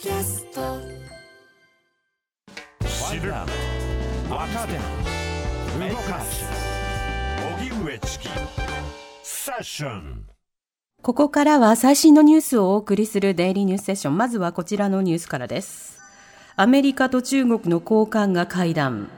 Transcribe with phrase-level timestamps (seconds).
[0.00, 0.78] キャスト
[2.86, 6.44] 知る若手動かす
[7.58, 8.28] 荻上チキ
[9.24, 10.24] セッション
[11.02, 14.16] ここからは最新のニュースをお送りするデイリーニュースセッション。
[14.16, 15.98] まずはこちらのニュースからです。
[16.54, 19.08] アメリカと中国の高官が会談。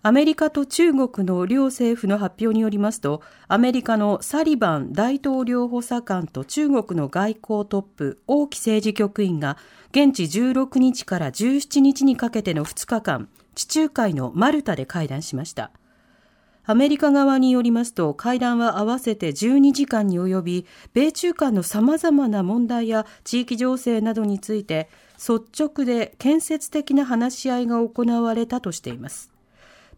[0.00, 9.56] アメリカと中国の両政府の発表によりますと、アメリカのサリバン大統領補佐官と中国の外交トップ、王毅政治局員が、
[9.90, 15.72] 現地16日から17日にかけての2日間、地中海のマルタで会談しました。
[16.64, 29.37] アメリカ側によりますと、会談は合わせて12時間に及び、米中間の様々な問題や地域情勢などについて、率直で建設的な話し合いが行われたとしています。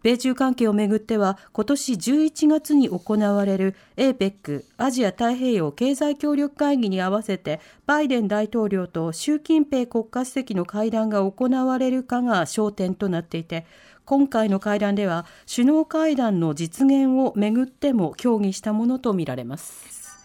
[0.03, 13.67] 米中関係をめぐっては、今年11月に行われる APEC アジア太平洋経済協力会議に合わせて、バイデン大統領と習近平国家主席の会談が行われるかが焦点となっていて、
[14.07, 20.19] 今回の会談では、首脳会談の実現をめぐっても協議したものとみられます。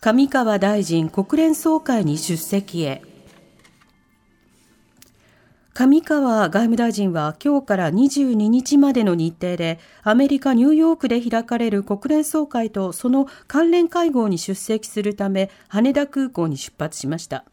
[0.00, 3.15] 上川大臣、国連総会に出席へ。
[5.78, 17.44] 上川外務大臣は今日から22日までの日程でアメリカ・ニューヨークで開かれる国連総会とその関連会合に出席するため羽田空港に出発しました。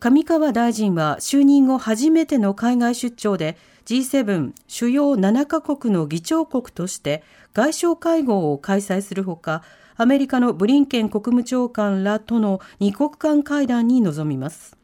[0.00, 9.62] 上川大臣は就任後初めての海外出張で G7 主要7カ国の議長国として外相会合を開催するほか
[9.96, 14.77] アメリカのブリンケン国務長官らとの二国間会談に臨みます。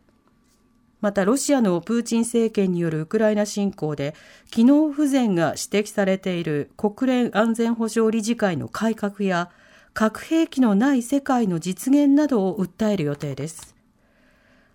[1.05, 4.15] またロシアのプーチン政権によるウクライナ侵攻で
[4.51, 9.51] 機能不全が指摘されている国連安全保障理事会の改革や
[9.93, 13.75] 核兵器のない世界の実現などを訴える予定です。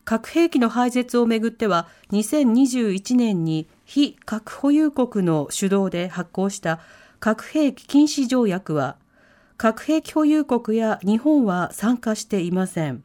[0.05, 6.79] 核兵器の廃絶をめぐっては2021年に非核保有国の主導で発行した
[7.19, 8.97] 核兵器禁止条約は
[9.57, 13.03] 核兵器保有国や日本は参加していません。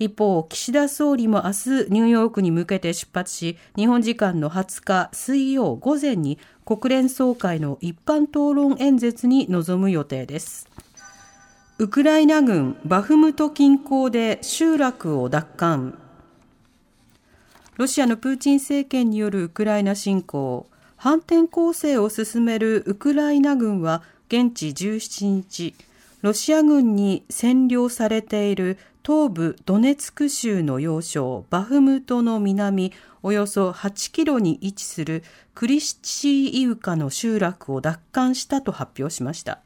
[0.00, 1.54] 一方、岸田総理も明日
[1.90, 10.66] ニューヨークに向けて出発し、日本時間の20日水曜午前に国連総会の一般討論演説に臨む予定です。
[11.76, 15.98] ウクライナ軍バフムト近郊で集落を奪還。
[17.76, 20.66] ロシアのプーチン政権によるウクライナ侵攻、
[20.96, 25.74] 反転攻勢を進めるウクライナ軍は現地17日、
[26.22, 35.24] ロシア軍に占領されている東部ドネツク州の要衝バフムトの南およそ8キロに位置する
[35.54, 39.60] クリシチーイウカの集落を奪還したと発表しました。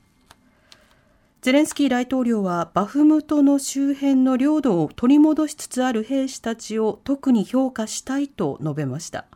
[1.43, 9.27] ゼレンスキー大統領はバフムトの周辺の領土を取り戻しつつある兵士たちを特に評価したいと述べました。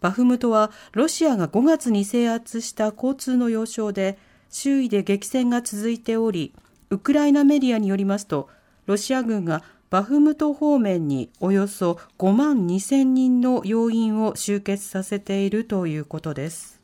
[0.00, 4.18] バフムトはロシアが5月に制圧した交通の要衝で
[4.50, 6.54] 周囲で激戦が続いており、
[6.90, 8.48] ウクライナメディアによりますと、
[8.86, 16.80] ロシア軍がバフムト方面におよそ5万2千人の要員を集結させているということです。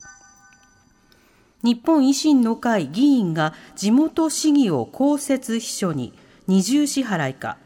[1.62, 6.12] 日本維新の会議員が地元市議を公設秘書に
[6.48, 7.56] 二重支払いか。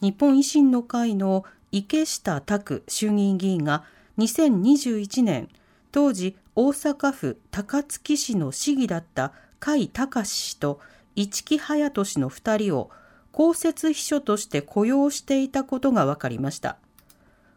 [0.00, 3.84] 日本維新の会の池下拓衆議院議員が
[4.18, 5.48] 2021年、
[5.92, 10.80] 当時大阪府高槻市の市議だった甲斐隆氏と
[11.16, 12.90] 市木隼人氏の2人を
[13.32, 16.76] 公設秘書として雇用していたことが分かりました。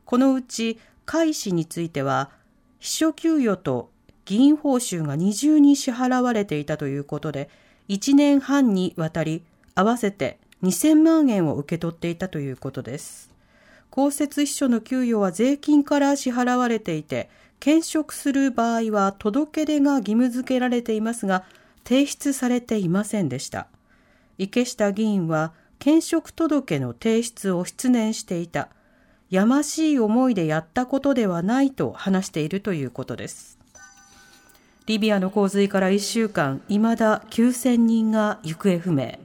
[0.06, 2.32] このうち甲斐氏については
[2.80, 3.92] 秘書給与と
[4.26, 7.50] 議員報酬が二重に支払われていたということで
[7.90, 9.44] 1年半にわたり
[9.76, 13.32] 合わせて2000万円を受け取っていたということです。
[13.90, 21.44] 公設秘書の給与は税金から支払われていて兼職する場合は届け出が義務付けられていますが
[21.90, 23.66] 提出されていませんでした。
[24.38, 28.70] 池下議員は兼職届の提出を失念していた。
[29.32, 33.58] やましい思いでやったことではないと話しているということです。
[34.86, 39.18] リビアの洪水から1週間いまだ9000人が行方不明。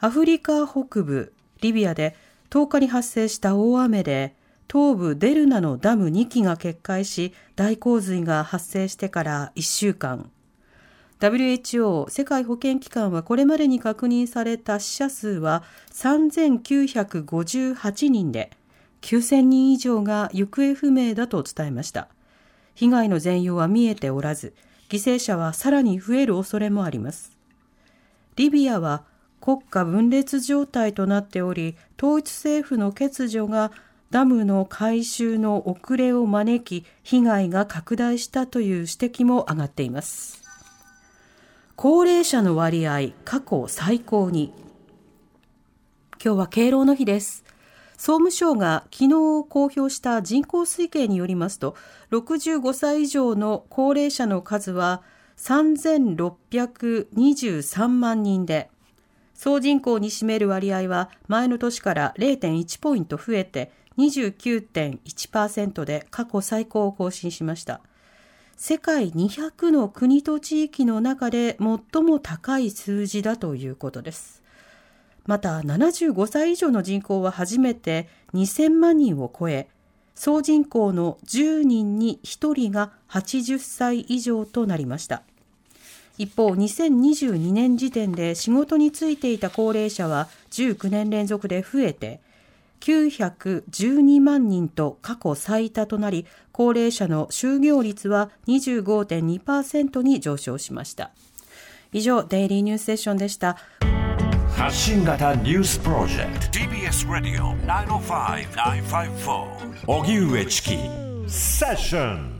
[0.00, 1.32] アフリカ北部
[1.62, 2.14] リビアで
[2.50, 4.34] 10日に発生した大雨で
[4.70, 10.30] 東部デルナのダム2基が決壊し大洪水が発生してから1週間。
[11.20, 15.62] WHO 世界保健機関はこれまでに確認された死者数は
[15.92, 18.50] 3958人で
[19.02, 22.08] 9000人以上が行方不明だと伝えました
[22.74, 24.54] 被害の全容は見えておらず
[24.88, 27.40] 犠牲者はさらに増える恐れもあります
[28.36, 29.04] リビアは
[29.40, 33.72] 国家分裂状態となっており、統一政府の欠如が
[34.10, 40.49] ダムの改修の遅れを招き、被害が拡大したという指摘も上がっています。
[41.82, 44.52] 高齢者の割合、過去最高に。
[46.22, 47.42] 今日は敬老の日です。
[47.96, 49.08] 総務省が昨日
[49.48, 51.74] 公表した人口推計によりますと、
[52.10, 55.00] 65歳以上の高齢者の数は
[55.38, 58.68] 3623万人で、
[59.32, 67.80] 総人口に占める割合は前の年から0.1ポイント増えて29.1%で過去最高を更新しました。
[68.62, 74.42] 世界200の国と地域の中で最も高い数字だということです。
[75.24, 79.70] また75歳以上の人口は初めて2000万人を超え、
[80.14, 85.22] 総人口の10人に1人が80歳以上となりました。
[86.18, 92.20] 一方、2022年時点で仕事に就いていた高齢者は19年連続で増えて、
[92.80, 101.12] 912万人と過去最多となり、高齢者の就業率は25.2%に上昇しました。
[101.92, 103.56] 以上、デイリーニュースセッションでした。
[104.60, 110.76] 発信型ニュースプロジェクト TBS ラディオ905-954おぎゅうえちき
[111.26, 112.39] セッション